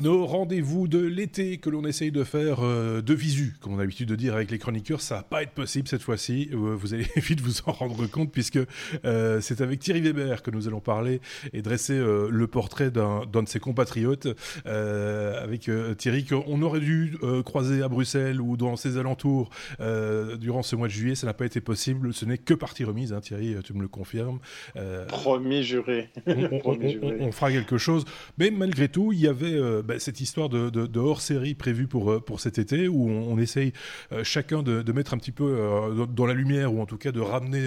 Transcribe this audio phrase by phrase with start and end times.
[0.00, 3.80] Nos rendez-vous de l'été que l'on essaye de faire euh, de visu, comme on a
[3.80, 6.50] l'habitude de dire avec les chroniqueurs, ça va pas être possible cette fois-ci.
[6.52, 8.60] Euh, vous allez vite vous en rendre compte puisque
[9.04, 11.20] euh, c'est avec Thierry Weber que nous allons parler
[11.52, 14.28] et dresser le portrait d'un de ses compatriotes.
[14.64, 20.86] avec Thierry qu'on aurait dû croiser à Bruxelles ou dans ses alentours durant ce mois
[20.86, 22.14] de juillet, ça n'a pas été possible.
[22.14, 24.38] Ce n'est que partie remise, hein, Thierry, tu me le confirmes.
[25.08, 26.08] Promis juré.
[26.26, 28.04] On, fera quelque chose,
[28.38, 29.58] mais malgré tout, il y avait
[29.88, 33.72] bah, cette histoire de, hors-série prévue pour, euh, pour cet été, où on, essaye
[34.12, 37.10] euh, chacun de, mettre un petit peu euh, dans la lumière, ou en tout cas
[37.10, 37.66] de ramener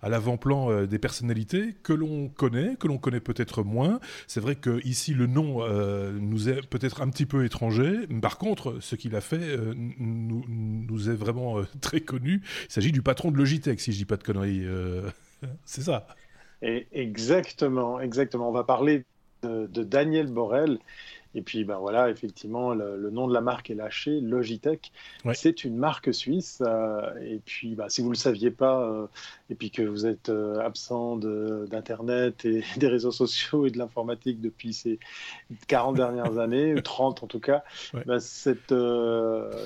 [0.00, 4.00] à l'avant-plan des personnalités que l'on connaît, que l'on connaît peut-être moins.
[4.26, 5.66] C'est vrai que ici le nom
[6.12, 8.06] nous est peut-être un petit peu étranger.
[8.22, 12.40] Par contre, ce qu'il a fait nous, est vraiment très connu.
[12.68, 14.64] Il s'agit du patron de Logitech, si je dis pas de conneries.
[15.66, 16.06] c'est ça.
[16.62, 18.48] Exactement, exactement.
[18.48, 19.04] On va parler
[19.42, 20.78] de, de Daniel Borel.
[21.34, 24.92] Et puis, ben voilà, effectivement, le, nom de la marque est lâché, Logitech.
[25.34, 26.62] C'est une marque suisse.
[26.66, 29.06] Euh, et puis, ben, si vous ne le saviez pas, euh,
[29.50, 34.40] et puis que vous êtes euh, absent d'Internet et des réseaux sociaux et de l'informatique
[34.40, 34.98] depuis ces
[35.66, 37.62] 40 dernières années, ou 30 en tout cas,
[38.06, 38.74] ben, cette,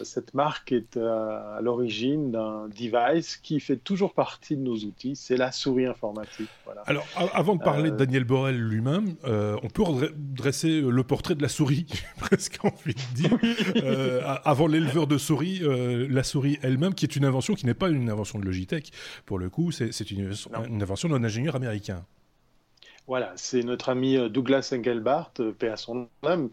[0.05, 5.17] cette marque est à, l'origine d'un device qui fait toujours partie de nos outils.
[5.17, 6.49] C'est la souris informatique.
[6.65, 6.83] Voilà.
[6.87, 9.83] Alors, avant de parler de Daniel Borel lui-même, on peut
[10.17, 11.87] dresser le portrait de la souris,
[12.19, 13.39] presque envie de dire.
[13.77, 17.75] Euh, avant l'éleveur de souris, euh, la souris elle-même, qui est une invention qui n'est
[17.75, 18.93] pas une invention de Logitech,
[19.27, 20.33] pour le coup, c'est une,
[20.69, 22.05] une, invention d'un ingénieur américain.
[23.07, 26.51] Voilà, c'est notre ami euh, Douglas Engelbart, paix à son âme,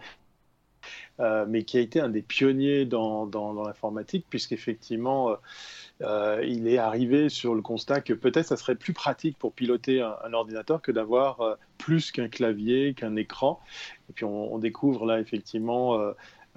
[1.48, 5.36] mais qui a été un des pionniers dans, dans, l'informatique, puisqu'effectivement,
[6.02, 10.02] euh, il est arrivé sur le constat que peut-être ça serait plus pratique pour piloter
[10.02, 13.60] un, ordinateur que d'avoir plus qu'un clavier, qu'un écran.
[14.10, 16.00] Et puis on, découvre là effectivement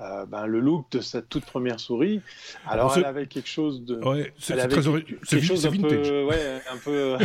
[0.01, 2.21] euh, euh, ben, le look de sa toute première souris.
[2.67, 3.97] Alors, elle avait quelque chose de.
[4.05, 7.17] Ouais, c'est très quelque chose un peu, ouais, un peu.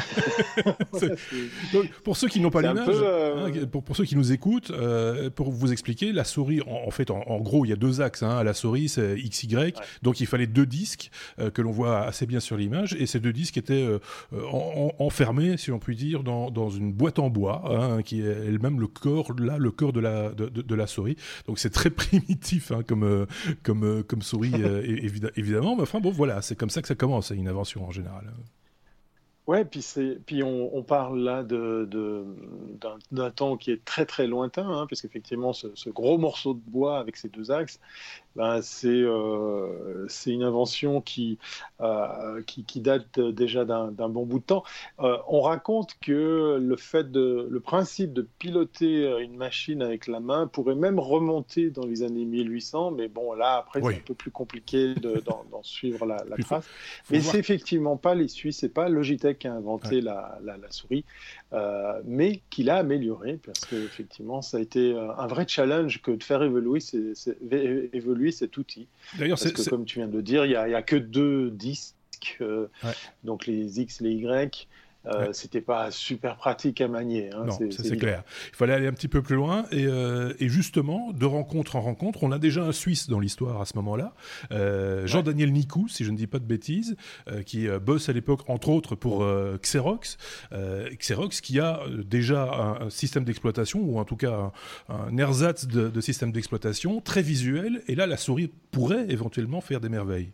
[2.03, 5.51] pour ceux qui n'ont pas l'image, hein, pour, pour, ceux qui nous écoutent, euh, pour
[5.51, 8.23] vous expliquer, la souris, en, fait, en, gros, il y a deux axes.
[8.23, 12.25] Hein, la souris, c'est XY, donc il fallait deux disques euh, que l'on voit assez
[12.25, 13.87] bien sur l'image, et ces deux disques étaient
[14.99, 18.79] enfermés, si on peut dire, dans, dans une boîte en bois, hein, qui est elle-même
[18.79, 21.17] le corps, là, le corps de la de, de, de la souris.
[21.47, 23.25] Donc c'est très primitif Hein, comme, euh,
[23.63, 24.83] comme, euh, souris, euh,
[25.35, 25.75] évidemment.
[25.75, 28.31] Mais enfin, bon, voilà, c'est comme ça que ça commence, une invention en général.
[29.47, 29.81] Ouais, puis,
[30.25, 31.87] puis on, on, parle là de,
[33.11, 36.59] d'un, temps qui est très très lointain, hein, parce qu'effectivement, ce, ce, gros morceau de
[36.59, 37.79] bois avec ces deux axes,
[38.35, 41.39] ben, c'est, euh, c'est une invention qui,
[41.79, 44.63] euh, qui, qui, date déjà d'un, bon bout de temps.
[44.99, 50.19] Euh, on raconte que le, fait de, le principe de piloter une machine avec la
[50.19, 54.13] main pourrait même remonter dans les années 1800, mais bon, là, après, c'est un peu
[54.13, 56.67] plus compliqué de, d'en, suivre la, la trace.
[57.09, 60.39] mais c'est effectivement pas les Suisses, c'est pas Logitech qui a inventé la,
[60.69, 61.05] souris,
[61.53, 66.11] euh, mais qui l'a amélioré parce qu'effectivement, ça a été euh, un vrai challenge que
[66.11, 66.79] de faire évoluer,
[67.93, 68.87] évoluer cet outil.
[69.17, 71.95] D'ailleurs, parce que comme tu viens de le dire, il n'y a, que deux disques,
[72.41, 72.67] euh,
[73.23, 74.67] donc les X, les Y.
[75.07, 77.29] Euh, C'était pas super pratique à manier.
[77.33, 78.23] Hein, non, c'est clair.
[78.49, 79.65] Il fallait aller un petit peu plus loin.
[79.71, 83.61] Et, euh, et, justement, de rencontre en rencontre, on a déjà un Suisse dans l'histoire
[83.61, 84.13] à ce moment-là,
[84.51, 86.95] euh, Jean-Daniel Nicou, si je ne dis pas de bêtises,
[87.45, 89.25] qui bosse à l'époque, entre autres, pour
[89.61, 90.17] Xerox.
[90.51, 94.51] Xerox qui a déjà un, système d'exploitation, ou en tout cas
[94.89, 97.81] un, un ersatz de, de système d'exploitation très visuel.
[97.87, 100.31] Et là, la souris pourrait éventuellement faire des merveilles.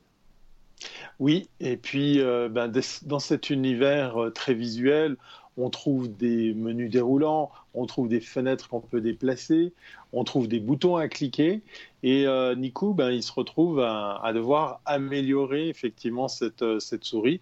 [1.20, 2.72] Oui, et puis euh, ben,
[3.04, 5.18] dans cet univers euh, très visuel,
[5.58, 9.74] on trouve des menus déroulants, on trouve des fenêtres qu'on peut déplacer,
[10.12, 11.62] on trouve des boutons à cliquer.
[12.02, 17.40] Et euh, Nico, ben, il se retrouve à, devoir améliorer effectivement cette, cette souris.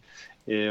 [0.47, 0.67] Et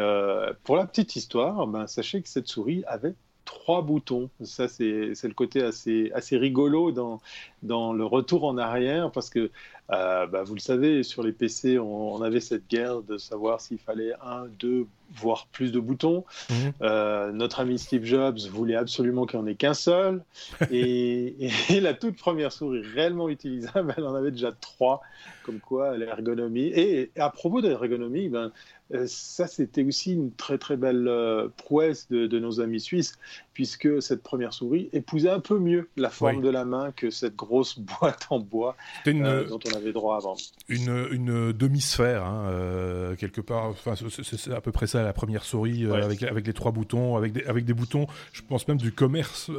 [0.65, 3.15] pour la petite histoire, ben, sachez que cette souris avait
[3.51, 4.31] trois boutons.
[4.43, 4.85] Ça, c'est
[5.23, 7.21] le côté assez, assez rigolo dans,
[7.63, 9.51] dans le retour en arrière, parce que,
[9.93, 13.79] euh, bah, vous le savez, sur les PC, on, avait cette guerre de savoir s'il
[13.79, 16.25] fallait un, deux, voire plus de boutons.
[16.51, 16.73] Mhm.
[16.83, 20.23] Euh, notre ami Steve Jobs voulait absolument qu'il n'y en ait qu'un seul.
[20.71, 25.01] et, et, la toute première souris réellement utilisable, elle en avait déjà trois,
[25.45, 26.71] comme quoi l'ergonomie.
[26.75, 28.53] Et à propos de l'ergonomie, ben,
[28.93, 33.19] euh, ça, c'était aussi une très très belle euh, prouesse de, nos amis suisses.
[33.53, 37.37] puisque cette première souris épousait un peu mieux la forme de la main que cette
[37.37, 40.37] grosse boîte en bois dont on avait droit avant.
[40.69, 43.67] Une, une demi-sphère, hein, quelque part.
[43.67, 47.33] Enfin, c'est à peu près ça la première souris avec, avec les trois boutons, avec
[47.33, 49.51] des, avec des boutons, je pense même du commerce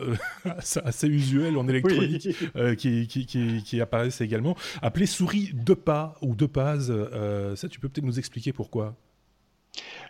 [0.85, 2.29] assez usuel en électronique
[2.77, 4.55] qui, qui, qui, qui, apparaissent également.
[4.81, 8.95] Appelée souris de pas ou de pas, ça tu peux peut-être nous expliquer pourquoi?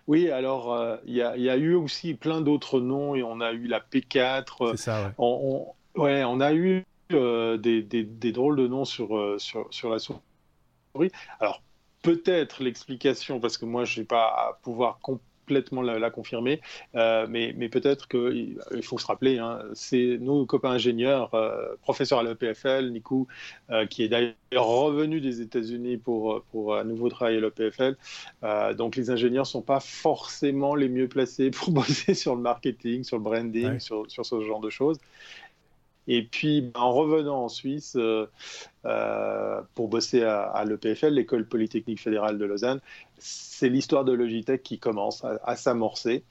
[0.07, 3.67] Oui, alors euh, il y, a eu aussi plein d'autres noms et on a eu
[3.67, 4.71] la P4.
[4.71, 5.11] C'est ça, ouais.
[5.17, 6.83] On, ouais, on a eu
[7.15, 10.19] euh, des, des, drôles de noms sur, euh, sur, sur la souris.
[11.39, 11.61] Alors
[12.01, 16.61] peut-être l'explication, parce que moi je n'ai pas à pouvoir complètement la, confirmer,
[16.95, 21.75] euh, mais, mais peut-être qu'il il faut se rappeler, hein, c'est nos copains ingénieurs, euh,
[21.81, 23.27] professeurs à l'EPFL, Nico,
[23.69, 27.95] euh, qui est d'ailleurs revenu des États-Unis pour, pour un nouveau travail à l'EPFL.
[28.77, 33.03] donc les ingénieurs ne sont pas forcément les mieux placés pour bosser sur le marketing,
[33.03, 34.97] sur le branding, sur, sur ce genre de choses.
[36.13, 37.97] Et puis, ben, en revenant en Suisse
[39.75, 42.81] pour bosser à, l'EPFL, l'École Polytechnique Fédérale de Lausanne,
[43.17, 46.25] c'est l'histoire de Logitech qui commence à, s'amorcer.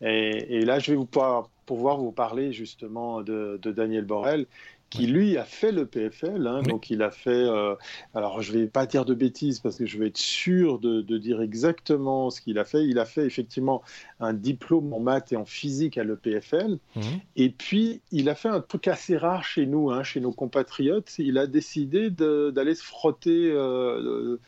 [0.00, 4.46] Et, là, je vais vous pouvoir, vous parler justement de, de Daniel Borel,
[4.90, 6.46] qui lui a fait le PFL.
[6.46, 7.30] Hein, donc il a fait.
[7.30, 7.76] Euh,
[8.12, 11.40] alors je vais pas dire de bêtises parce que je vais être sûr de, dire
[11.40, 12.84] exactement ce qu'il a fait.
[12.84, 13.82] Il a fait effectivement
[14.18, 16.78] un diplôme en maths et en physique à l'EPFL.
[16.96, 17.02] Mhm.
[17.36, 21.14] Et puis il a fait un truc assez rare chez nous, hein, chez nos compatriotes.
[21.18, 24.38] Il a décidé d'aller se frotter euh,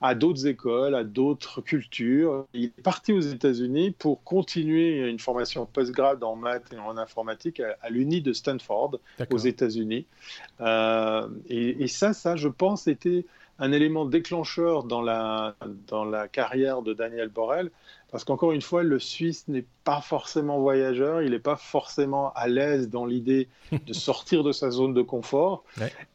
[0.00, 2.44] à d'autres écoles, à d'autres cultures.
[2.54, 7.60] Il est parti aux États-Unis pour continuer une formation postgrad en maths et en informatique
[7.60, 8.98] à, à l'Uni de Stanford
[9.30, 9.91] aux États-Unis.
[10.60, 13.24] Euh, et, et, ça, ça, je pense, était
[13.58, 15.54] un élément déclencheur dans la,
[15.86, 17.70] dans la carrière de Daniel Borel,
[18.10, 22.46] parce qu'encore une fois, le Suisse n'est pas forcément voyageur, il n'est pas forcément à
[22.48, 25.64] l'aise dans l'idée de sortir de sa zone de confort.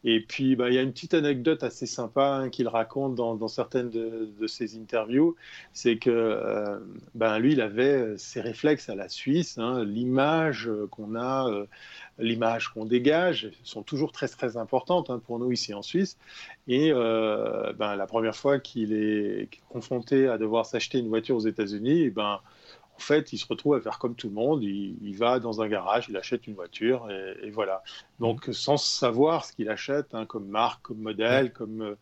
[0.03, 3.47] Et puis, bah, il y a une petite anecdote assez sympa hein, qu'il raconte dans,
[3.47, 5.35] certaines de, ses interviews,
[5.74, 6.79] c'est que euh,
[7.15, 11.50] ben, lui, il avait ses réflexes à la Suisse, hein, l'image qu'on a.
[12.19, 16.18] L'image qu'on dégage sont toujours très très importantes hein, pour nous ici en Suisse.
[16.68, 21.48] Et euh, ben, la première fois qu'il est confronté à devoir s'acheter une voiture aux
[21.48, 22.40] États-Unis, eh ben,
[22.98, 24.64] en fait, il se retrouve à faire comme tout le monde.
[24.64, 27.84] Il, va dans un garage, il achète une voiture et, voilà.
[28.20, 31.96] Donc, sans savoir ce qu'il achète hein, comme marque, comme modèle, comme euh,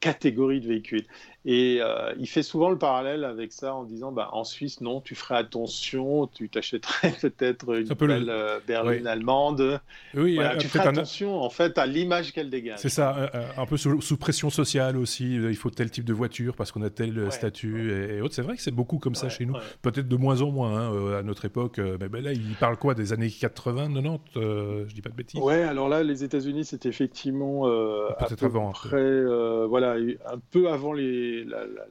[0.00, 1.06] catégorie de véhicules.
[1.50, 5.00] Et euh, il fait souvent le parallèle avec ça en disant bah, en Suisse, non,
[5.00, 9.80] tu ferais attention, tu t'achèterais peut-être une belle euh, berline allemande.
[10.14, 12.80] Oui, voilà, tu ferais attention en fait à l'image qu'elle dégage.
[12.80, 15.36] C'est ça, un, peu sous, pression sociale aussi.
[15.36, 18.34] Il faut tel type de voiture parce qu'on a tel statut et, autres.
[18.34, 19.54] C'est vrai que c'est beaucoup comme ça chez nous.
[19.80, 21.78] Peut-être de moins en moins hein, euh, à notre époque.
[21.78, 25.40] Mais ben là, il parle quoi des années 80, 90 Je dis pas de bêtises.
[25.40, 28.68] Ouais, alors là, les États-Unis, c'est effectivement peut-être avant.
[28.68, 29.24] Après,
[29.66, 31.46] voilà, un peu avant les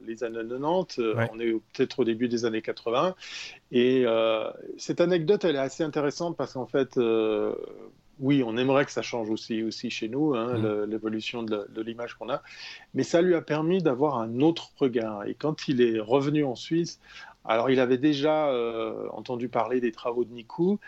[0.05, 3.15] les années 90, euh, on est peut-être au début des années 80.
[3.71, 7.53] Et euh, cette anecdote, elle est assez intéressante parce qu'en fait, euh,
[8.19, 10.83] oui, on aimerait que ça change aussi, aussi chez nous, hein, mmh.
[10.85, 12.41] l'évolution de, l'image qu'on a,
[12.93, 15.25] mais ça lui a permis d'avoir un autre regard.
[15.25, 16.99] Et quand il est revenu en Suisse,
[17.49, 18.51] alors, il avait déjà
[19.13, 20.79] entendu parler des travaux de Nikou.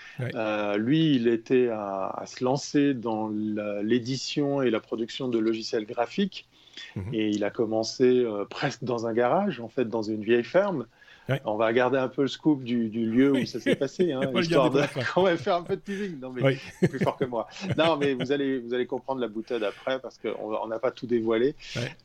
[0.75, 3.29] lui, il était à se lancer dans
[3.81, 6.48] l'édition et la production de logiciels graphiques.
[6.95, 7.13] Mhm.
[7.13, 10.85] Et il a commencé euh, presque dans un garage, en fait, dans une vieille ferme.
[11.45, 14.69] On va garder un peu le scoop du, lieu où ça s'est passé, hein, histoire
[14.69, 14.81] de...
[15.15, 16.19] On va faire un peu de teasing.
[16.19, 17.47] Non, mais plus fort que moi.
[17.77, 21.07] Non, mais vous allez, vous allez comprendre la boutade après parce qu'on n'a pas tout
[21.07, 21.55] dévoilé.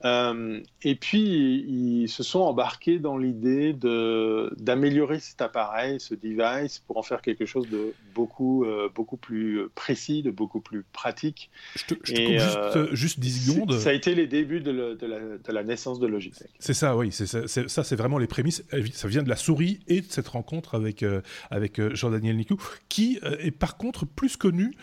[0.04, 6.96] Euh, et puis, ils se sont embarqués dans l'idée d'améliorer cet appareil, ce device, pour
[6.96, 11.50] en faire quelque chose de beaucoup, euh, beaucoup plus précis, de beaucoup plus pratique.
[11.76, 13.78] Je te, je coupe juste, euh, juste, 10 secondes.
[13.78, 16.50] Ça a été les débuts de, de, la, de la, naissance de Logitech.
[16.58, 17.10] C'est ça, oui.
[17.12, 18.64] Ça, c'est vraiment les prémices.
[18.92, 22.60] Ça vient de la souris et de cette rencontre avec, euh, avec euh, Jean-Daniel Nicou,
[22.88, 24.74] qui euh, est par contre plus connu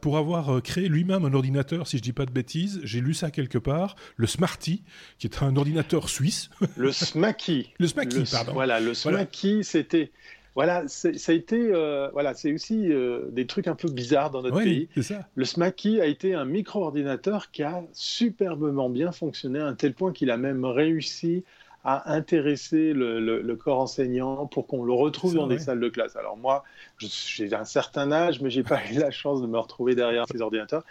[0.00, 3.30] pour avoir créé lui-même un ordinateur, si je dis pas de bêtises, j'ai lu ça
[3.30, 4.82] quelque part, le Smarty,
[5.18, 6.50] qui est un ordinateur suisse.
[6.76, 7.72] Le Smaky.
[7.78, 8.52] le Smaky, pardon.
[8.52, 10.10] Voilà, le Smaky, c'était
[10.54, 11.68] voilà, ça a été,
[12.12, 12.90] voilà, c'est aussi
[13.30, 14.88] des trucs un peu bizarres dans notre pays.
[15.00, 15.28] Ça.
[15.34, 20.12] Le Smaky a été un micro-ordinateur qui a superbement bien fonctionné à un tel point
[20.12, 21.44] qu'il a même réussi
[21.88, 26.16] à intéresser le, corps enseignant pour qu'on le retrouve dans des salles de classe.
[26.16, 26.64] Alors moi,
[26.98, 30.42] j'ai un certain âge, mais j'ai pas eu la chance de me retrouver derrière ces
[30.42, 30.82] ordinateurs.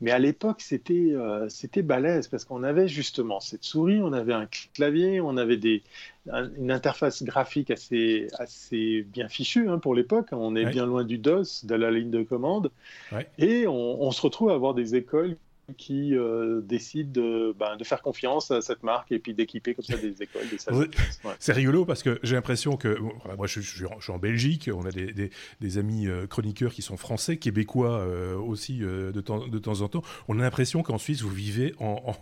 [0.00, 4.32] Mais à l'époque, c'était euh, c'était balèze parce qu'on avait justement cette souris, on avait
[4.32, 5.82] un clavier, on avait des,
[6.56, 10.28] une interface graphique assez, assez bien fichue hein, pour l'époque.
[10.30, 12.70] On est bien loin du DOS, de la ligne de commande.
[13.38, 15.36] Et on, on, se retrouve à avoir des écoles
[15.76, 19.84] qui euh, décide de, ben, de, faire confiance à cette marque et puis d'équiper comme
[19.84, 20.88] ça des écoles, des salles.
[21.38, 22.98] C'est rigolo parce que j'ai l'impression que,
[23.36, 25.30] moi je, suis en Belgique, on a des,
[25.60, 29.88] des, amis euh, chroniqueurs qui sont français, québécois euh, aussi de, temps, de temps en
[29.88, 30.02] temps.
[30.28, 32.14] On a l'impression qu'en Suisse vous vivez en,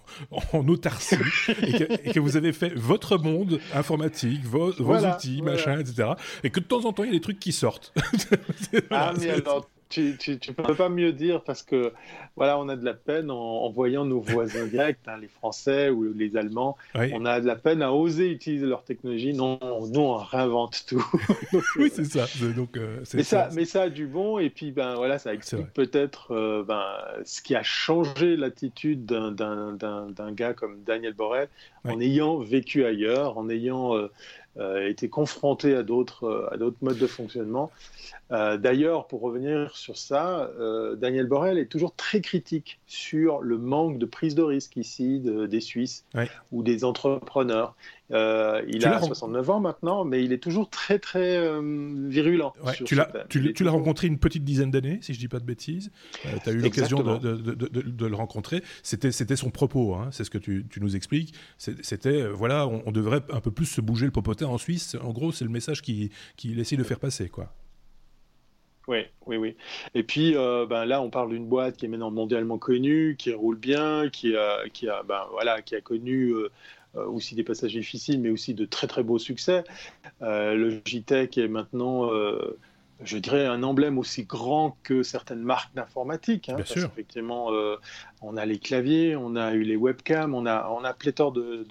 [0.53, 1.17] en, autarcie
[1.63, 6.11] et, que, vous avez fait votre monde informatique, vos, outils, machin, etc.
[6.45, 7.93] Et que de temps en temps il y a des trucs qui sortent.
[8.91, 11.93] ah, mais alors tu, tu, peux pas mieux dire parce que
[12.37, 16.13] voilà, on a de la peine en, voyant nos voisins directs, hein, les Français ou
[16.13, 19.35] les Allemands, on a de la peine à oser utiliser leur technologie.
[19.35, 21.05] Non, nous on réinvente tout.
[21.77, 22.27] oui, c'est ça.
[22.57, 25.73] Donc, euh, mais ça, mais ça a du bon et puis ben voilà, ça explique
[25.75, 26.85] peut-être euh, ben,
[27.25, 31.49] ce qui a changé l'attitude d'un gars comme Daniel Borel
[31.85, 34.11] en ayant vécu ailleurs, en ayant euh,
[34.59, 37.71] été confronté à d'autres à d'autres modes de fonctionnement.
[38.33, 43.59] Euh, d'ailleurs, pour revenir sur ça, euh, Daniel Borel est toujours très critique sur le
[43.59, 46.05] manque de prise de risque ici des Suisses
[46.51, 47.75] ou des entrepreneurs.
[48.13, 51.41] Euh, il a 69 ans maintenant, mais il est toujours très très
[52.09, 52.53] virulent.
[52.85, 55.91] tu l'as rencontré une petite dizaine d'années, si je ne dis pas de bêtises.
[56.23, 58.63] tu as eu l'occasion de, le rencontrer.
[58.83, 61.35] C'était son propos, hein, c'est ce que tu, nous expliques.
[61.59, 64.97] C'était, voilà, on, devrait un peu plus se bouger le popotin en Suisse.
[65.03, 66.11] En gros, c'est le message qu'il
[66.61, 67.29] essaie de faire passer.
[67.29, 67.53] quoi.
[68.89, 69.57] Oui, oui, oui.
[69.95, 73.33] Et puis euh, ben là, on parle d'une boîte qui est maintenant mondialement connue, qui
[73.33, 76.51] roule bien, qui a, qui a, ben, voilà, qui a connu euh, euh,
[76.95, 79.65] aussi des passages difficiles, mais aussi de très très beaux succès.
[80.21, 82.11] le JTEC est maintenant
[83.05, 86.49] je dirais, un emblème aussi grand que certaines marques d'informatique.
[86.49, 87.51] Hein, parce Effectivement,
[88.21, 91.67] on a les claviers, on a eu les webcams, on a, on a pléthore de,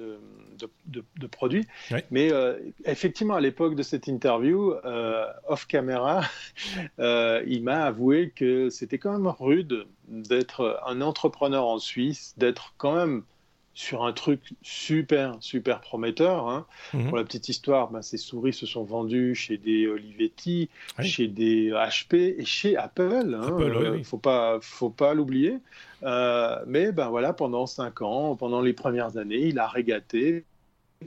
[0.87, 1.67] de, produits.
[2.09, 6.23] Mais euh, effectivement, à l'époque de cette interview, euh, off camera,
[6.99, 12.73] euh, il m'a avoué que c'était quand même rude d'être un entrepreneur en Suisse, d'être
[12.77, 13.23] quand même
[13.73, 16.49] sur un truc super, super prometteur.
[16.49, 16.65] Hein.
[16.93, 17.07] Mhm.
[17.07, 21.71] Pour la petite histoire, ben, ces souris se sont vendues chez des Olivetti, chez des
[21.71, 23.37] HP et chez Apple.
[23.39, 23.57] Hein.
[23.59, 25.57] Il ne faut pas, faut pas l'oublier.
[26.01, 30.43] mais ben voilà, pendant cinq ans, pendant les premières années, il a régaté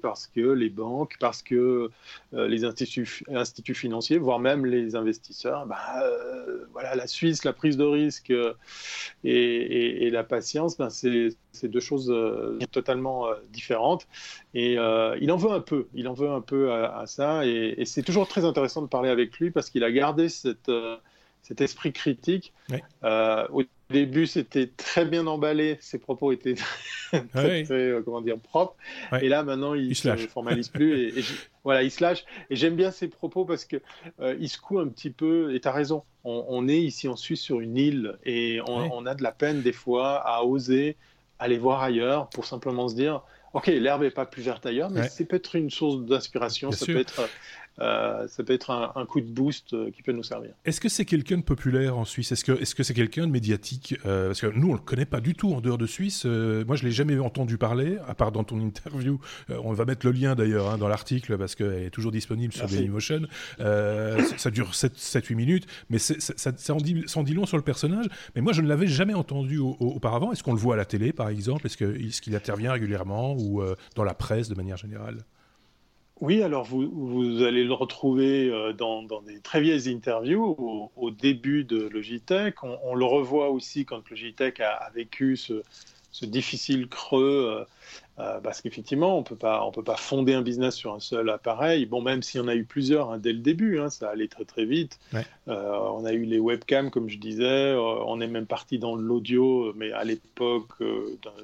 [0.02, 1.90] parce que les banques, parce que
[2.34, 7.76] euh, les instituts, financiers, voire même les investisseurs, bah, euh, voilà, la Suisse, la prise
[7.76, 8.54] de risque euh,
[9.24, 12.14] et, la patience, ben, c'est deux choses
[12.72, 14.06] totalement différentes.
[14.54, 17.46] Et il en veut un peu, il en veut un peu à, ça.
[17.46, 20.70] Et c'est toujours très intéressant de parler avec lui parce qu'il a gardé cette
[21.44, 22.52] cet esprit critique.
[23.02, 26.54] au début, c'était très bien emballé, ses propos étaient
[27.32, 28.74] très, euh, comment dire, propres.
[29.20, 31.18] Et là, maintenant, il, ne se formalise plus.
[31.18, 31.24] Et,
[31.62, 32.24] voilà, il se lâche.
[32.50, 33.76] Et j'aime bien ses propos parce que
[34.20, 35.54] euh, il secoue un petit peu.
[35.54, 36.02] Et tu as raison.
[36.24, 39.74] On, est ici en Suisse sur une île et on, a de la peine des
[39.74, 40.96] fois à oser
[41.38, 43.20] aller voir ailleurs pour simplement se dire.
[43.52, 46.96] Ok, l'herbe n'est pas plus verte ailleurs, mais c'est peut-être une source d'inspiration, ça peut
[46.96, 47.28] être
[47.80, 50.50] euh, ça peut être un, coup de boost euh, qui peut nous servir.
[50.64, 52.30] Est-ce que c'est quelqu'un de populaire en Suisse?
[52.30, 53.96] Est-ce que c'est quelqu'un de médiatique?
[54.06, 56.24] Euh, Parce que nous, on le connaît pas du tout en dehors de Suisse.
[56.24, 59.20] moi, je l'ai jamais entendu parler, à part dans ton interview.
[59.48, 62.66] on va mettre le lien d'ailleurs hein, dans l'article parce qu'elle est toujours disponible sur
[62.66, 63.22] Dailymotion.
[63.58, 68.06] ça dure 7-8 minutes, mais ça, ça, en dit, dit, long sur le personnage.
[68.34, 70.32] Mais moi, je ne l'avais jamais entendu auparavant.
[70.32, 71.66] Est-ce qu'on le voit à la télé, par exemple?
[71.66, 73.62] Est-ce qu'il intervient régulièrement ou
[73.96, 75.24] dans la presse de manière générale?
[76.20, 81.64] Oui, alors vous, vous, allez le retrouver euh, dans, des très vieilles interviews au, début
[81.64, 82.62] de Logitech.
[82.62, 85.62] On, on, le revoit aussi quand Logitech a, a vécu ce,
[86.12, 87.66] ce, difficile creux,
[88.20, 91.84] euh, euh, parce qu'effectivement, on ne peut pas fonder un business sur un seul appareil.
[91.84, 94.28] Bon, même s'il y en a eu plusieurs hein, dès le début, hein, ça allait
[94.28, 95.00] très très vite.
[95.48, 97.74] on a eu les webcams, comme je disais.
[97.74, 100.80] on est même parti dans l'audio, mais à l'époque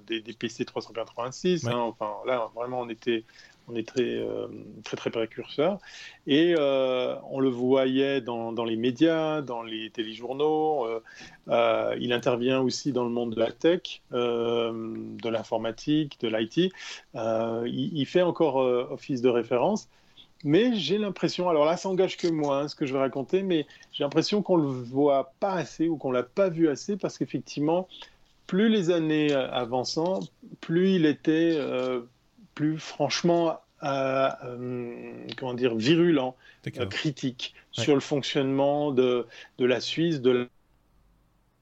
[0.06, 1.66] des, PC 386.
[1.66, 1.76] Hein.
[1.76, 3.24] enfin, là, vraiment, on était
[3.68, 4.48] on est très, euh,
[4.84, 5.78] très, très précurseur.
[6.26, 10.86] Et euh, on le voyait dans, les médias, dans les téléjournaux.
[11.48, 16.72] Euh, il intervient aussi dans le monde de la tech, de l'informatique, de l'IT.
[17.14, 19.88] Il, fait encore office de référence.
[20.42, 23.66] Mais j'ai l'impression, alors là, ça que moi, hein, ce que je vais raconter, mais
[23.92, 27.88] j'ai l'impression qu'on le voit pas assez ou qu'on l'a pas vu assez parce qu'effectivement,
[28.46, 30.20] plus les années avançant,
[30.62, 31.58] plus il était
[32.54, 36.36] plus franchement comment dire, virulent,
[36.90, 39.26] critique sur le fonctionnement de,
[39.56, 40.50] de la Suisse, de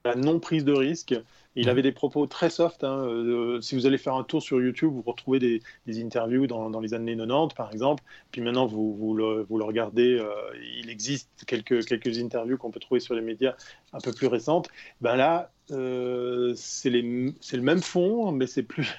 [0.03, 1.15] la non prise de risque
[1.55, 2.83] il avait des propos très soft.
[2.83, 5.61] Hein, euh, si vous allez faire un tour sur YouTube, vous retrouvez des,
[6.01, 8.03] interviews dans, les années 90, par exemple.
[8.31, 10.17] Puis maintenant, vous, vous, le, regardez.
[10.19, 10.31] Euh,
[10.79, 13.55] il existe quelques, quelques interviews qu'on peut trouver sur les médias
[13.93, 14.69] un peu plus récentes.
[15.01, 18.89] Ben là, euh, c'est le même fond, mais c'est plus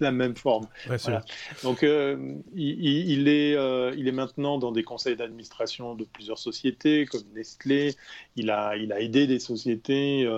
[0.00, 0.66] la même forme.
[1.62, 3.52] Donc, il, il, est,
[3.96, 7.94] il est maintenant dans des conseils d'administration de plusieurs sociétés, comme Nestlé.
[8.36, 10.28] Il a, il a aidé des sociétés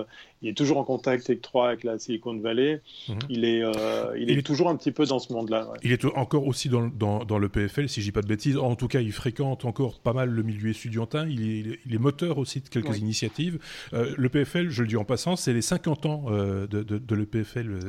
[0.43, 2.81] il est toujours en contact avec trois avec la Silicon Valley.
[3.07, 3.19] Mhm.
[3.29, 5.69] Il, est, euh, il, est, toujours un petit peu dans ce monde-là.
[5.83, 8.57] Il est encore aussi dans, dans, dans, le PFL, si je dis pas de bêtises.
[8.57, 11.25] En tout cas, il fréquente encore pas mal le milieu estudiantin.
[11.29, 13.57] Il est, il est moteur aussi de quelques initiatives.
[13.93, 17.15] Euh, le PFL, je le dis en passant, c'est les 50 ans euh, de, de,
[17.15, 17.79] l'EPFL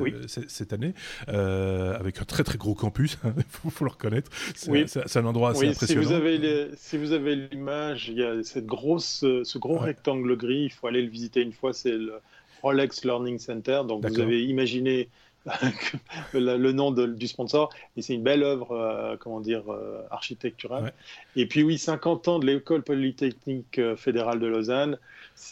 [0.46, 0.94] cette année,
[1.26, 4.30] avec un très très gros campus, il faut, le reconnaître.
[4.54, 6.02] C'est un endroit assez impressionnant.
[6.02, 10.37] Si vous avez si vous avez l'image, il y a cette grosse, ce gros rectangle
[10.37, 12.20] gris, il faut aller le visiter une fois, c'est le
[12.64, 13.83] Rolex Learning Center.
[13.87, 15.11] Donc vous avez imaginé
[16.33, 20.93] le nom du sponsor, et c'est une belle œuvre, euh, comment dire, euh, architecturale.
[21.37, 24.99] Et puis oui, 50 ans de l'école polytechnique euh, fédérale de Lausanne,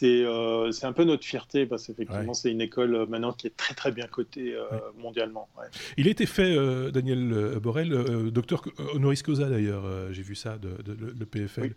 [0.03, 3.73] euh, c'est un peu notre fierté parce qu'effectivement, c'est une école maintenant qui est très
[3.73, 4.55] très bien cotée
[4.97, 5.49] mondialement.
[5.97, 6.55] Il a été fait,
[6.91, 11.73] Daniel Borel, docteur honoris causa d'ailleurs, j'ai vu ça, de, le PFL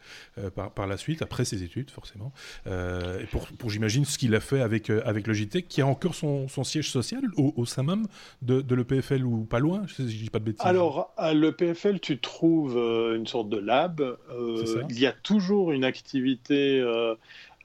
[0.55, 2.33] par, par, la suite, après ses études forcément.
[2.67, 6.49] et pour, pour j'imagine, ce qu'il a fait avec, avec Logitech, qui a encore son,
[6.49, 8.06] son siège social au, sein même
[8.43, 10.67] de, de l'EPFL ou pas loin, je ne dis pas de bêtises.
[10.67, 14.17] Alors, à l'EPFL, tu trouves une sorte de lab.
[14.91, 16.83] il y a toujours une activité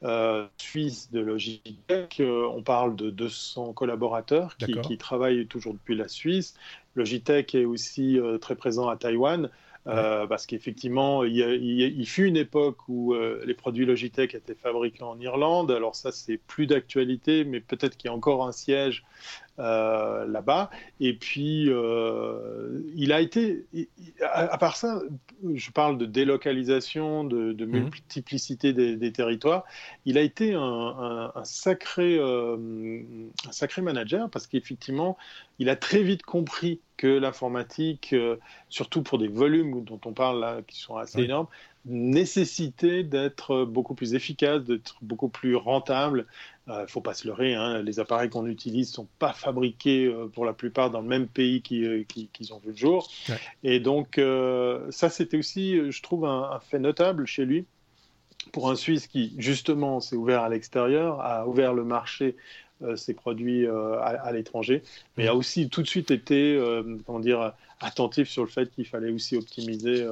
[0.04, 2.20] euh, suisse de Logitech.
[2.20, 6.56] Euh, on parle de 200 collaborateurs qui, travaillent toujours depuis la Suisse.
[6.96, 9.50] Logitech est aussi euh, très présent à Taïwan.
[9.86, 15.72] parce qu'effectivement, il, il, fut une époque où les produits Logitech étaient fabriqués en Irlande.
[15.72, 19.04] Alors ça, c'est plus d'actualité, mais peut-être qu'il y a encore un siège
[19.60, 20.72] euh, là-bas.
[21.02, 23.66] Et puis, euh, il a été,
[24.22, 25.02] à, part ça,
[25.54, 27.66] je parle de délocalisation, de, mhm.
[27.66, 29.66] multiplicité des, territoires,
[30.06, 33.04] il a été un, sacré, euh,
[33.48, 35.18] un sacré manager parce qu'effectivement,
[35.60, 38.16] il a très vite compris que l'informatique,
[38.70, 41.48] surtout pour des volumes dont on parle là, qui sont assez énormes,
[41.86, 46.28] nécessitait d'être beaucoup plus efficace, d'être beaucoup plus rentable
[46.68, 49.34] il euh, ne faut pas se leurrer, hein, les appareils qu'on utilise ne sont pas
[49.34, 52.76] fabriqués euh, pour la plupart dans le même pays qu'ils euh, qui, ont vu le
[52.76, 53.10] jour.
[53.64, 54.20] Et donc,
[54.92, 57.66] ça, c'était aussi, je trouve, un, fait notable chez lui.
[58.52, 62.36] Pour un Suisse qui, justement, s'est ouvert à l'extérieur, a ouvert le marché
[62.96, 64.82] ses produits à, l'étranger,
[65.16, 66.60] mais a aussi tout de suite été,
[67.06, 70.04] comment dire, attentif sur le fait qu'il fallait aussi optimiser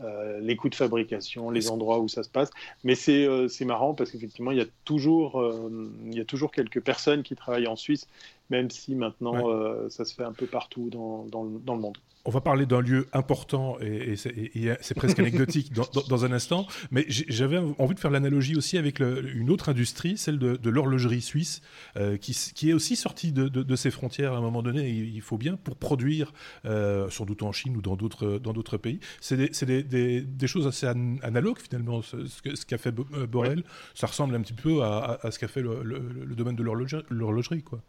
[0.00, 2.50] euh, les coûts de fabrication, les endroits où ça se passe.
[2.82, 6.50] Mais c'est euh, marrant parce qu'effectivement, il, y a toujours, euh, il y a toujours
[6.50, 8.08] quelques personnes qui travaillent en Suisse,
[8.50, 11.98] même si maintenant ça se fait un peu partout dans, dans, dans le monde.
[12.26, 17.58] On va parler d'un lieu important et, c'est presque anecdotique dans, un instant, mais j'avais
[17.78, 21.60] envie de faire l'analogie aussi avec une autre industrie, celle de, l'horlogerie suisse,
[21.96, 25.56] euh, qui, est aussi sortie de, ses frontières à un moment donné, il faut bien,
[25.56, 26.32] pour produire,
[26.64, 29.00] euh, sans doute en Chine ou dans d'autres pays.
[29.20, 33.64] C'est des, choses assez analogues finalement, ce qu'a fait euh, Borel.
[33.94, 37.62] Ça ressemble un petit peu à, ce qu'a fait le, le domaine de l'horlogerie.
[37.62, 37.82] quoi.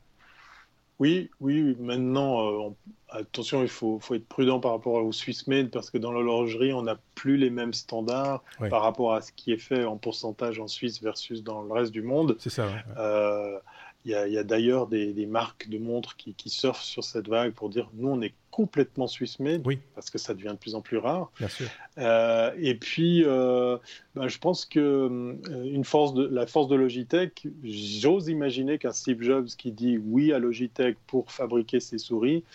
[0.99, 2.69] Oui, oui, maintenant, euh,
[3.09, 6.71] attention, il faut, faut, être prudent par rapport au Swiss Made parce que dans l'horlogerie,
[6.73, 10.59] on n'a plus les mêmes standards par rapport à ce qui est fait en pourcentage
[10.59, 12.37] en Suisse versus dans le reste du monde.
[12.39, 12.67] C'est ça.
[12.97, 13.59] Euh,
[14.05, 17.69] il y a, d'ailleurs des, marques de montres qui, qui, surfent sur cette vague pour
[17.69, 19.79] dire nous, on est complètement Swiss made, oui.
[19.95, 21.29] parce que ça devient de plus en plus rare.
[21.39, 21.67] Bien sûr.
[21.97, 23.77] Euh, et puis, euh,
[24.15, 28.93] ben, je pense que euh, une force de, la force de Logitech, j'ose imaginer qu'un
[28.93, 32.45] Steve Jobs qui dit oui à Logitech pour fabriquer ses souris,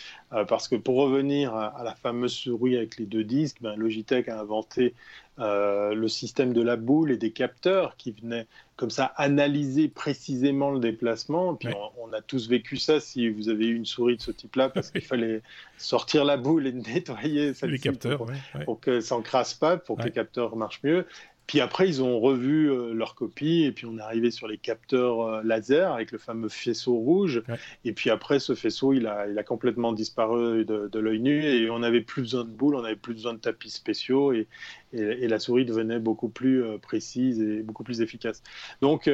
[0.49, 4.41] parce que pour revenir à, la fameuse souris avec les deux disques, ben, Logitech a
[4.41, 4.95] inventé
[5.37, 8.47] le système de la boule et des capteurs qui venaient
[8.81, 11.55] comme ça analyser précisément le déplacement.
[11.55, 11.69] Puis
[12.03, 14.91] on, a tous vécu ça si vous avez eu une souris de ce type-là, parce
[14.93, 15.43] qu'il fallait
[15.91, 18.31] sortir la boule et nettoyer les capteurs pour,
[18.65, 21.05] pour que ça n'encrasse pas, pour que les capteurs marchent mieux.
[21.49, 24.57] Puis après, ils ont revu euh, leur copie, et puis on est arrivé sur les
[24.57, 27.43] capteurs euh, laser avec le fameux faisceau rouge.
[27.85, 31.43] Et puis après, ce faisceau, il a, il a complètement disparu de, de l'œil nu,
[31.43, 34.47] et on n'avait plus besoin de boules, on n'avait plus besoin de tapis spéciaux, et,
[34.93, 38.45] et, la souris devenait beaucoup plus euh, précise et beaucoup plus efficace.
[38.81, 39.11] Donc,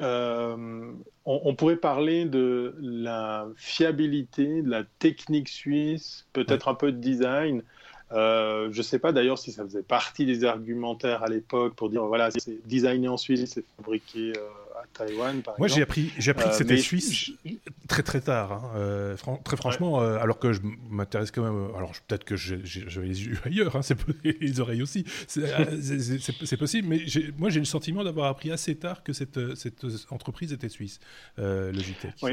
[0.00, 6.98] on, on, pourrait parler de la fiabilité, de la technique suisse, peut-être un peu de
[6.98, 7.62] design,
[8.10, 12.04] je ne sais pas d'ailleurs si ça faisait partie des argumentaires à l'époque pour dire
[12.04, 14.32] voilà, c'est designé en Suisse, c'est fabriqué
[14.76, 17.32] à Taïwan, par Moi, j'ai appris, j'ai appris que c'était suisse
[17.88, 18.52] très très tard.
[18.74, 19.16] Hein.
[19.44, 21.74] très franchement, alors que je m'intéresse quand même.
[21.76, 23.80] Alors peut-être que j'ai les yeux ailleurs, hein,
[24.40, 25.04] les oreilles aussi.
[25.26, 27.00] C'est possible, mais
[27.38, 31.00] moi j'ai le sentiment d'avoir appris assez tard que cette, cette entreprise était suisse,
[31.36, 32.14] Logitech.
[32.22, 32.32] Oui.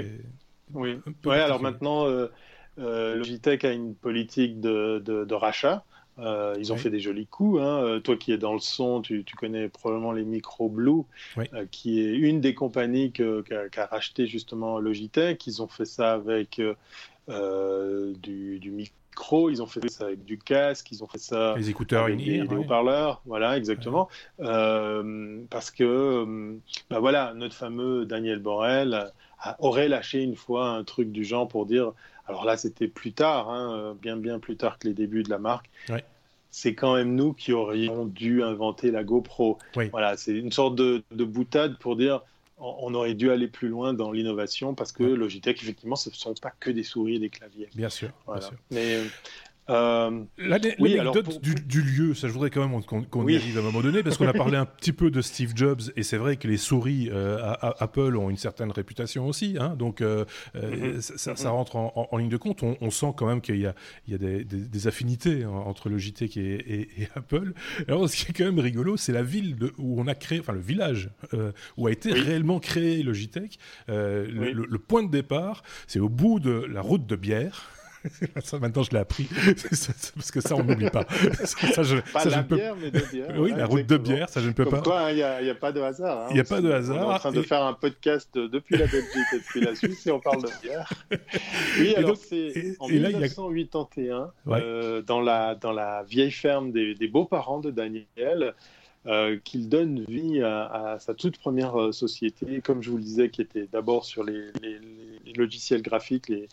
[0.73, 0.99] Oui.
[1.25, 2.27] Ouais, alors maintenant, euh, euh,
[2.77, 5.83] Logitech a une politique de, de, rachat.
[6.19, 7.61] Euh, ils ont fait des jolis coups.
[7.61, 7.99] Hein.
[8.03, 11.03] Toi qui es dans le son, tu, tu connais probablement les Micro Blue,
[11.71, 15.45] qui est une des compagnies qu'a qu racheté justement Logitech.
[15.47, 16.61] Ils ont fait ça avec
[17.27, 18.95] du, du, micro,
[19.49, 22.41] ils ont fait ça avec du casque, ils ont fait ça les écouteurs avec des,
[22.41, 23.21] haut-parleurs.
[23.25, 24.10] Voilà, exactement.
[24.38, 26.58] parce que,
[26.89, 29.12] bah voilà, notre fameux Daniel Borel
[29.60, 31.93] aurait lâché une fois un truc du genre pour dire,
[32.27, 35.30] alors là c'était plus tard, hein, euh, bien bien plus tard que les débuts de
[35.30, 35.69] la marque.
[36.49, 39.60] C'est quand même nous qui aurions dû inventer la GoPro.
[39.91, 42.21] Voilà, c'est une sorte de, boutade pour dire
[42.57, 46.33] on aurait dû aller plus loin dans l'innovation parce que Logitech, effectivement, ce ne sont
[46.41, 47.69] pas que des souris et des claviers.
[47.75, 48.09] Bien sûr.
[48.27, 48.57] Bien sûr.
[48.71, 48.97] Mais
[49.69, 53.82] euh, L'anecdote du, lieu, ça je voudrais quand même qu'on y arrive à un moment
[53.82, 56.47] donné, parce qu'on a parlé un petit peu de Steve Jobs, et c'est vrai que
[56.47, 60.25] les souris euh, à, Apple ont une certaine réputation aussi, hein, donc euh,
[60.56, 61.17] euh, mm-hmm.
[61.17, 61.47] ça, mm-hmm.
[61.47, 62.63] rentre en, ligne de compte.
[62.63, 63.75] On, sent quand même qu'il y a,
[64.08, 67.53] il y a des, affinités entre JT et, Apple.
[67.88, 70.53] Alors ce qui est quand même rigolo, c'est la ville où on a créé, enfin
[70.53, 71.10] le village
[71.77, 73.60] où a été réellement créé le JTEC.
[73.88, 77.69] le, point de départ, c'est au bout de la route de Bière.
[78.43, 79.27] ça, maintenant, je l'ai appris.
[80.15, 81.05] parce que ça, on n'oublie pas.
[81.43, 83.33] ça, je, pas la bière, mais de bière.
[83.38, 85.12] Oui, la route de bière, ça, je ne peux Comme pas.
[85.12, 86.25] il n'y a, pas de hasard.
[86.25, 86.27] Hein.
[86.31, 86.97] Il n'y a pas de hasard.
[86.97, 90.05] On est en train de faire un podcast depuis la Belgique et depuis la Suisse
[90.07, 90.89] et on parle de bière.
[91.79, 97.71] Oui, alors c'est en 1981, euh, dans, la, dans la vieille ferme des, beaux-parents de
[97.71, 98.53] Daniel,
[99.05, 103.29] euh, qu'il donne vie à, sa toute première euh, société, comme je vous le disais,
[103.29, 104.79] qui était d'abord sur les, les,
[105.33, 106.47] logiciels graphiques, les,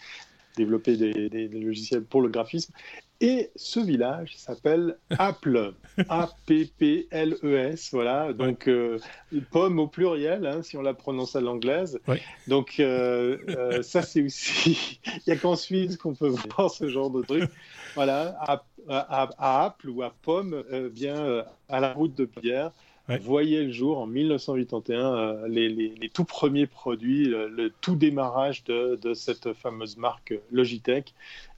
[0.57, 2.73] développer des, logiciels pour le graphisme.
[3.21, 5.75] Et ce village s'appelle Apple,
[6.09, 8.99] A-P-P-L-E-S, voilà, donc euh,
[9.51, 12.01] pomme au pluriel, hein, si on la prononce à l'anglaise.
[12.49, 16.89] Donc euh, euh, ça c'est aussi, il n'y a qu'en Suisse qu'on peut voir ce
[16.89, 17.51] genre de truc.
[17.95, 22.73] Voilà, à, à, Apple ou à pomme, bien à la route de Pierre
[23.09, 29.15] voyait le jour en 1981 euh, les, les, tout premiers produits, le, tout démarrage de,
[29.15, 31.15] cette fameuse marque Logitech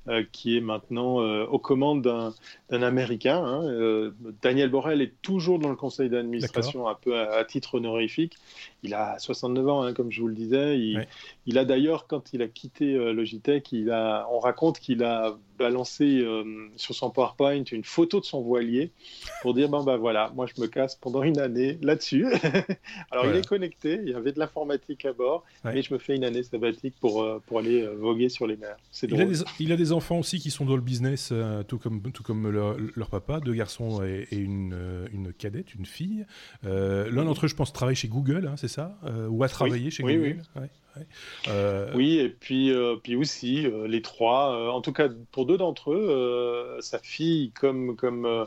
[0.08, 3.42] euh, qui est maintenant euh, aux commandes d'un Américain.
[3.44, 4.12] Hein.
[4.42, 8.36] Daniel Borel est toujours dans le conseil d'administration un peu à, titre honorifique.
[8.82, 10.78] Il a 69 ans, hein, comme je vous le disais.
[10.78, 11.06] Il,
[11.46, 16.20] il a d'ailleurs, quand il a quitté Logitech, il a, on raconte qu'il a balancé
[16.20, 18.90] euh, sur son PowerPoint une photo de son voilier
[19.42, 22.26] pour dire bon ben voilà, moi je me casse pendant une année là-dessus.
[23.10, 26.14] Alors il est connecté, il y avait de l'informatique à bord, mais je me fais
[26.14, 28.76] une année sabbatique pour, euh, pour aller euh, voguer sur les mers.
[28.90, 31.32] C'est il, a des, il a des enfants aussi qui sont dans le business,
[31.68, 36.26] tout comme, tout comme leur, papa, deux garçons et, une, une, cadette, une fille.
[36.62, 40.02] L'un d'entre eux, je pense, travaille chez Google, hein, c'est ça Ou a travaillé chez
[40.02, 40.38] Google
[41.48, 45.56] euh, oui, et puis, euh, puis aussi euh, les trois, en tout cas pour deux
[45.56, 48.46] d'entre eux, sa fille comme, comme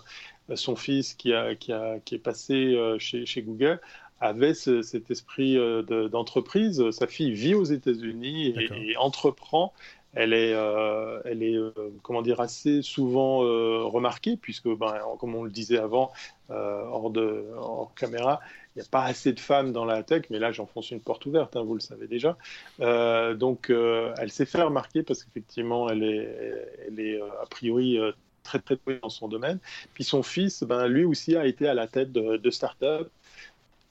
[0.55, 3.79] son fils qui, a, qui, a, qui est passé chez, chez Google,
[4.19, 5.57] avait cet esprit
[6.11, 6.89] d'entreprise.
[6.91, 9.73] Sa fille vit aux États-Unis et, entreprend.
[10.15, 10.51] Elle est,
[11.25, 11.57] elle est
[12.01, 13.39] comment dire, assez souvent
[13.89, 16.11] remarquée, puisque, ben, comme on le disait avant,
[16.49, 18.39] hors, de, hors caméra,
[18.75, 21.25] il n'y a pas assez de femmes dans la tech, mais là j'enfonce une porte
[21.25, 22.37] ouverte, hein, vous le savez déjà.
[22.79, 27.45] Euh, donc euh, elle s'est fait remarquer parce qu'effectivement elle est, elle est euh, a
[27.45, 27.99] priori
[28.43, 29.59] très très très dans son domaine.
[29.93, 33.09] Puis son fils, ben, lui aussi a été à la tête de, de start-up.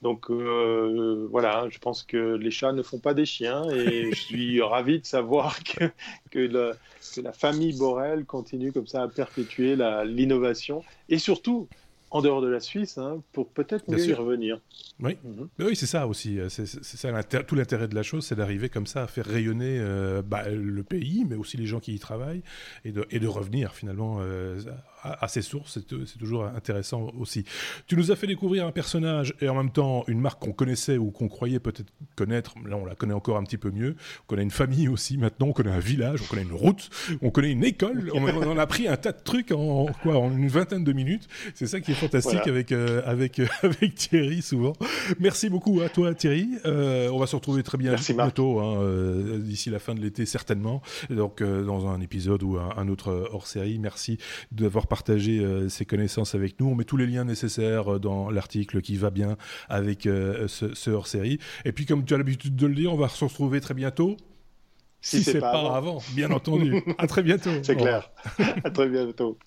[0.01, 4.61] Donc voilà, je pense que les chats ne font pas des chiens et je suis
[4.61, 5.85] ravi de savoir que,
[6.31, 11.67] que, que, la famille Borel continue comme ça à perpétuer l'innovation et surtout
[12.11, 14.59] en dehors de la Suisse, hein, pour peut-être mieux y revenir.
[14.99, 15.47] Oui, mhm.
[15.59, 16.39] oui c'est ça aussi.
[16.49, 20.21] C'est ça tout l'intérêt de la chose, c'est d'arriver comme ça à faire rayonner euh,
[20.21, 22.41] bah, le pays, mais aussi les gens qui y travaillent,
[22.83, 24.59] et de, et de revenir finalement euh,
[25.03, 27.45] à, ses sources, c'est toujours intéressant aussi.
[27.87, 30.97] Tu nous as fait découvrir un personnage et en même temps une marque qu'on connaissait
[30.97, 32.55] ou qu'on croyait peut-être connaître.
[32.65, 33.95] Là, on la connaît encore un petit peu mieux.
[34.23, 36.89] On connaît une famille aussi maintenant, on connaît un village, on connaît une route,
[37.21, 38.11] on connaît une école.
[38.13, 41.27] On, en a appris un tas de trucs en, quoi, en une vingtaine de minutes.
[41.53, 44.73] C'est ça qui est fantastique avec, euh, avec, euh, avec Thierry souvent.
[45.19, 46.49] Merci beaucoup à toi Thierry.
[46.65, 50.81] Euh, on va se retrouver très bien bientôt, hein, d'ici la fin de l'été certainement.
[51.09, 53.79] Donc dans un épisode ou un, un autre hors série.
[53.79, 54.17] Merci
[54.51, 56.67] d'avoir partager ses connaissances avec nous.
[56.67, 59.37] On met tous les liens nécessaires dans l'article qui va bien
[59.69, 61.39] avec ce, ce hors-série.
[61.65, 64.17] Et puis, comme tu as l'habitude de le dire, on va se retrouver très bientôt.
[65.01, 65.99] Si, c'est pas, avant.
[66.13, 66.83] bien entendu.
[66.97, 67.51] à très bientôt.
[67.63, 68.11] C'est clair.
[68.63, 69.37] à très bientôt.